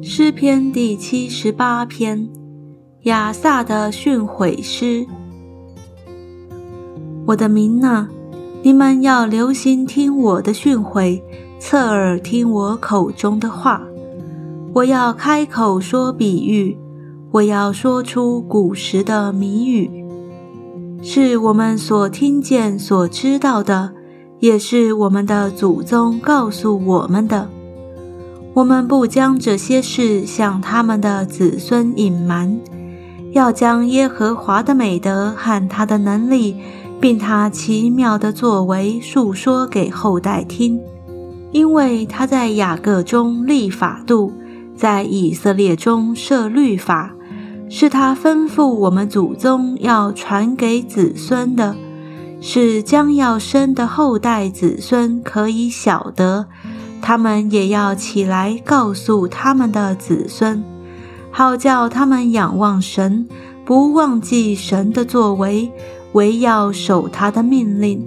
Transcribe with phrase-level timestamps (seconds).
[0.00, 2.28] 诗篇第七十八篇，
[3.02, 5.04] 亚萨的训诲诗。
[7.26, 8.06] 我的民呐，
[8.62, 11.20] 你们要留心听我的训诲，
[11.58, 13.82] 侧耳听我口中的话。
[14.72, 16.78] 我要开口说比喻，
[17.32, 19.90] 我要说出古时的谜语，
[21.02, 23.92] 是我们所听见、所知道的，
[24.40, 27.48] 也是我们的祖宗告诉我们的。
[28.54, 32.58] 我们不将这些事向他们的子孙隐瞒，
[33.32, 36.56] 要将耶和华的美德和他的能力，
[36.98, 40.80] 并他奇妙的作为述说给后代听，
[41.52, 44.32] 因为他在雅各中立法度，
[44.74, 47.14] 在以色列中设律法，
[47.68, 51.76] 是他吩咐我们祖宗要传给子孙的，
[52.40, 56.46] 是将要生的后代子孙可以晓得。
[57.02, 60.64] 他们也要起来告诉他们的子孙，
[61.30, 63.28] 好叫他们仰望神，
[63.64, 65.70] 不忘记神的作为，
[66.12, 68.04] 唯要守他的命令，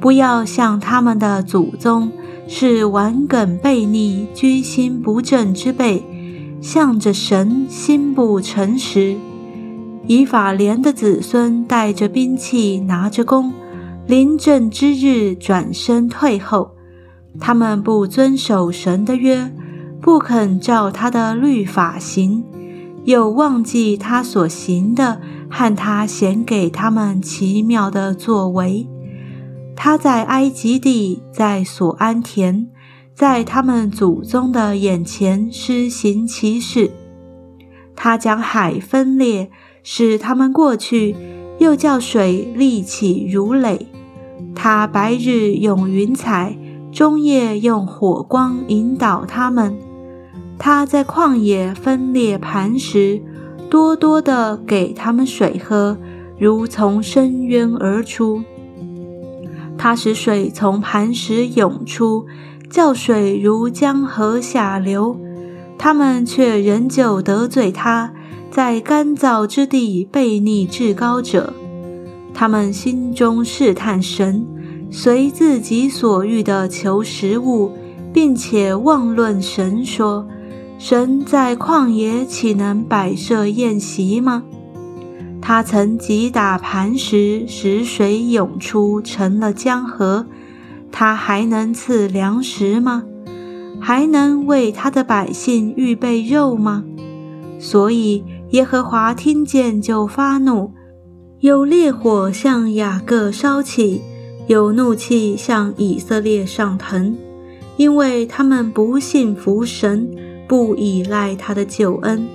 [0.00, 2.10] 不要像他们的祖宗
[2.48, 6.02] 是顽梗悖逆、居心不正之辈，
[6.62, 9.16] 向着神心不诚实。
[10.06, 13.52] 以法莲的子孙带着兵器，拿着弓，
[14.06, 16.72] 临阵之日转身退后。
[17.40, 19.50] 他们不遵守神的约，
[20.00, 22.44] 不肯照他的律法行，
[23.04, 28.86] 又忘记他所行的和他显给他们奇妙的作为。
[29.74, 32.68] 他在埃及地，在所安田，
[33.14, 36.90] 在他们祖宗的眼前施行奇事。
[37.96, 39.50] 他将海分裂，
[39.82, 41.14] 使他们过去；
[41.58, 43.86] 又叫水立起如垒。
[44.54, 46.56] 他白日用云彩。
[46.92, 49.78] 中夜用火光引导他们，
[50.58, 53.22] 他在旷野分裂磐石，
[53.70, 55.96] 多多的给他们水喝，
[56.38, 58.42] 如从深渊而出。
[59.78, 62.26] 他使水从磐石涌出，
[62.68, 65.18] 叫水如江河下流。
[65.78, 68.12] 他们却仍旧得罪他，
[68.54, 71.54] 在干燥之地悖逆至高者。
[72.34, 74.46] 他们心中试探神。
[74.90, 77.72] 随自己所欲的求食物，
[78.12, 80.28] 并且妄论神说
[80.78, 84.42] ：“神在旷野岂能摆设宴席吗？
[85.40, 90.26] 他曾击打磐石，使水涌出，成了江河。
[90.90, 93.04] 他还能赐粮食吗？
[93.80, 96.84] 还能为他的百姓预备肉吗？
[97.58, 100.72] 所以耶和华听见就发怒，
[101.40, 104.00] 有烈火向雅各烧起。”
[104.48, 107.16] 有怒气向以色列上腾，
[107.76, 110.10] 因为他们不信服神，
[110.48, 112.26] 不依赖他的救恩。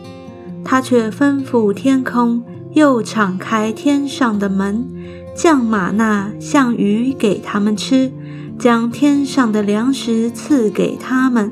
[0.63, 2.41] 他却吩咐天空，
[2.71, 4.87] 又敞开天上的门，
[5.35, 8.09] 降马纳像鱼给他们吃，
[8.57, 11.51] 将天上的粮食赐给他们。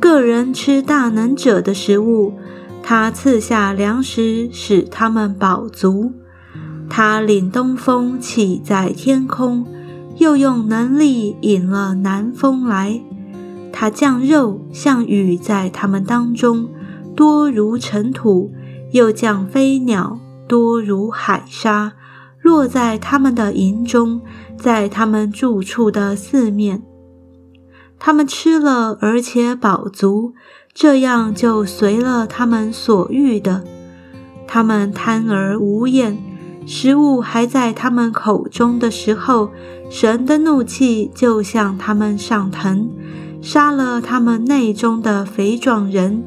[0.00, 2.34] 个人吃大能者的食物，
[2.82, 6.12] 他赐下粮食，使他们饱足。
[6.90, 9.66] 他领东风起在天空，
[10.18, 13.00] 又用能力引了南风来。
[13.72, 16.68] 他降肉像雨在他们当中，
[17.16, 18.50] 多如尘土；
[18.90, 21.94] 又降飞鸟多如海沙，
[22.42, 24.20] 落在他们的营中，
[24.58, 26.82] 在他们住处的四面。
[28.04, 30.34] 他们吃了，而且饱足，
[30.74, 33.62] 这样就随了他们所欲的。
[34.48, 36.18] 他们贪而无厌。
[36.66, 39.50] 食物还在他们口中的时候，
[39.88, 42.90] 神的怒气就向他们上腾，
[43.40, 46.24] 杀了他们内中的肥壮人，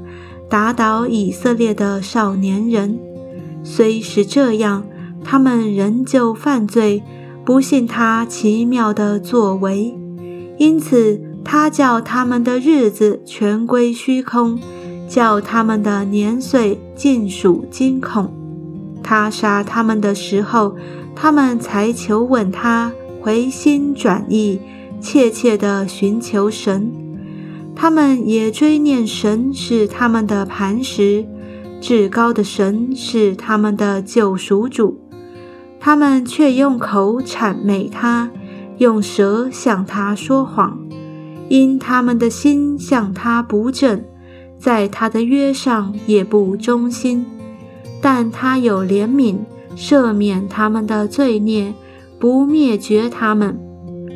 [0.50, 2.98] 打倒以色列的少年人。
[3.66, 4.86] 虽是这样，
[5.26, 7.04] 他们仍旧犯罪，
[7.44, 9.94] 不信他奇妙的作为，
[10.58, 14.60] 因此他叫他们的日子全归虚空，
[15.08, 18.34] 叫他们的年岁尽属惊恐。
[19.04, 20.76] 他杀他们的时候，
[21.16, 24.60] 他们才求问他，回心转意，
[25.00, 26.92] 切切地寻求神。
[27.76, 31.26] 他们也追念神是他们的磐石，
[31.80, 35.00] 至高的神是他们的救赎主。
[35.80, 38.32] 他们却用口谄媚他，
[38.80, 40.80] 用舌向他说谎，
[41.50, 44.04] 因他们的心向他不正，
[44.58, 47.26] 在他的约上也不忠心。
[48.02, 49.38] 但他有怜悯，
[49.76, 51.74] 赦免他们的罪孽，
[52.20, 53.60] 不灭绝他们，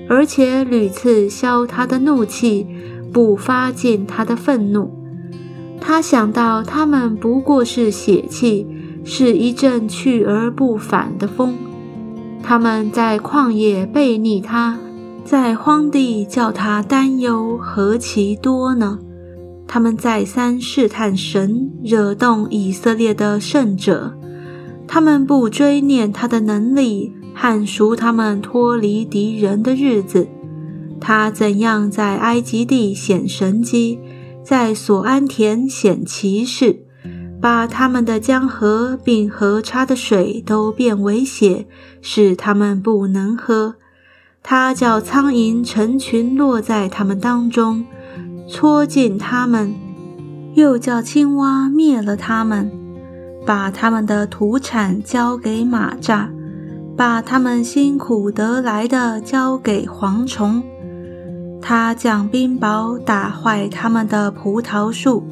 [0.07, 2.67] 而且屡次消他的怒气，
[3.11, 4.91] 不发尽他的愤怒。
[5.81, 8.67] 他想到他们不过是血气，
[9.03, 11.55] 是一阵去而不返的风。
[12.43, 14.77] 他们在旷野背逆他，
[15.29, 18.97] 在荒地叫他担忧，何其多呢？
[19.67, 24.17] 他们再三试探神，惹动以色列的圣者。
[24.87, 30.27] 他们不追念他的能力，汉赎他们脱离敌人的日子。
[30.99, 33.99] 他怎样在埃及地显神迹，
[34.43, 36.87] 在所安田显奇事，
[37.39, 41.67] 把他们的江河并河叉的水都变为血，
[42.01, 43.75] 使他们不能喝。
[44.41, 47.85] 他叫苍蝇成群落在他们当中。
[48.51, 49.75] 戳进他们，
[50.55, 52.71] 又叫青蛙灭了他们，
[53.45, 56.29] 把他们的土产交给马蚱，
[56.97, 60.63] 把他们辛苦得来的交给蝗虫。
[61.61, 65.23] 他将冰雹打坏他们的葡萄树，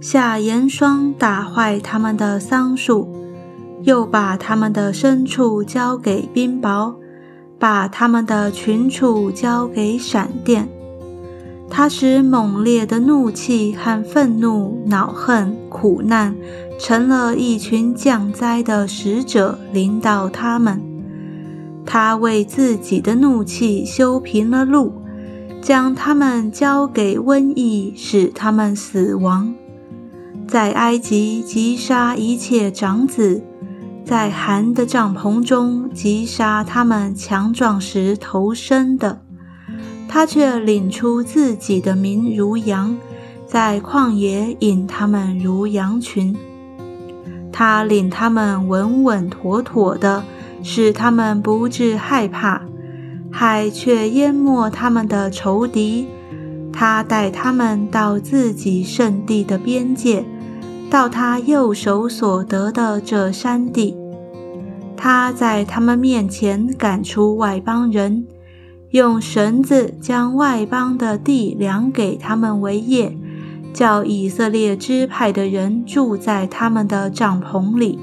[0.00, 3.08] 下盐霜打坏他们的桑树，
[3.84, 6.94] 又把他们的牲畜交给冰雹，
[7.60, 10.68] 把他们的群畜交给闪电。
[11.68, 16.34] 他使猛烈的怒气和愤怒、恼恨、苦难，
[16.80, 20.82] 成了一群降灾的使者，领导他们。
[21.86, 24.92] 他为自己的怒气修平了路，
[25.60, 29.54] 将他们交给瘟疫，使他们死亡。
[30.48, 33.44] 在埃及击杀一切长子，
[34.04, 39.22] 在寒的帐篷中击杀他们强壮时投生的。
[40.08, 42.96] 他却领出自己的民如羊，
[43.46, 46.36] 在旷野引他们如羊群。
[47.52, 50.24] 他领他们稳稳妥妥的，
[50.62, 52.62] 使他们不致害怕。
[53.30, 56.08] 海却淹没他们的仇敌。
[56.72, 60.24] 他带他们到自己圣地的边界，
[60.90, 63.96] 到他右手所得的这山地。
[64.96, 68.26] 他在他们面前赶出外邦人。
[68.90, 73.16] 用绳子将外邦的地量给他们为业，
[73.72, 78.00] 叫以色列支派的人住在他们的帐篷里。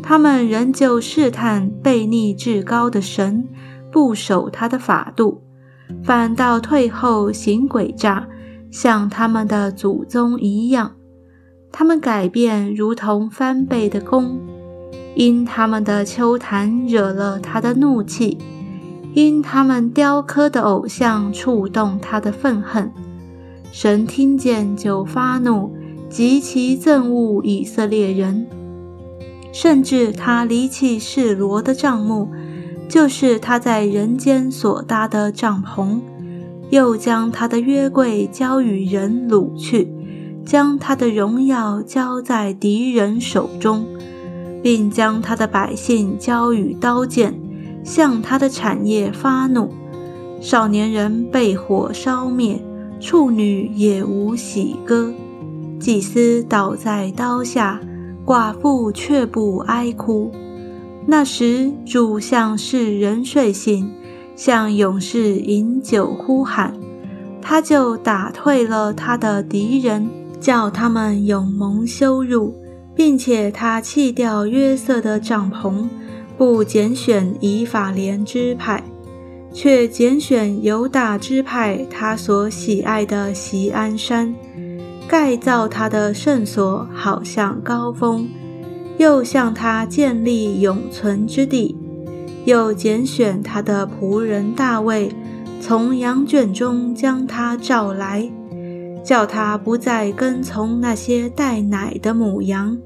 [0.00, 3.48] 他们仍旧试探悖逆至高的神，
[3.90, 5.42] 不守他的法度，
[6.04, 8.28] 反倒退后行诡诈，
[8.70, 10.92] 像他们的祖宗一样。
[11.76, 14.38] 他们改变如同翻倍的弓，
[15.16, 18.38] 因他们的秋坛惹了他的怒气。
[19.12, 22.92] 因他们雕刻的偶像触动他的愤恨，
[23.72, 25.72] 神听见就发怒，
[26.08, 28.46] 极其憎恶以色列人，
[29.52, 32.28] 甚至他离弃示罗的帐幕，
[32.88, 36.00] 就是他在人间所搭的帐篷，
[36.70, 39.92] 又将他的约柜交与人掳去，
[40.44, 43.86] 将他的荣耀交在敌人手中，
[44.62, 47.34] 并将他的百姓交与刀剑。
[47.84, 49.70] 向他的产业发怒，
[50.40, 52.58] 少年人被火烧灭，
[52.98, 55.12] 处女也无喜歌，
[55.78, 57.78] 祭司倒在刀下，
[58.24, 60.32] 寡妇却不哀哭。
[61.06, 63.92] 那时主向世人睡醒，
[64.34, 66.72] 向勇士饮酒呼喊，
[67.42, 70.08] 他就打退了他的敌人，
[70.44, 72.54] 叫他们永蒙羞辱，
[72.94, 75.88] 并且他弃掉约瑟的帐篷。
[76.36, 78.84] 不拣选以法莲支派，
[79.50, 84.34] 却拣选犹大支派，他所喜爱的锡安山，
[85.08, 88.26] 盖造他的圣所，好像高峰；
[88.98, 91.74] 又向他建立永存之地。
[92.44, 95.10] 又拣选他的仆人大卫，
[95.58, 98.30] 从羊圈中将他召来，
[99.04, 102.78] 叫他不再跟从那些带奶的母羊。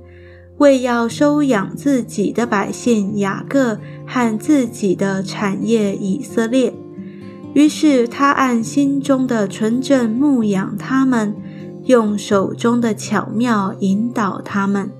[0.58, 6.74] 为要收养自己的百姓雅各和自己的产业以色列，
[7.54, 11.36] 于是他按心中的纯正牧养他们，
[11.84, 14.90] 用手中的巧妙引导他们。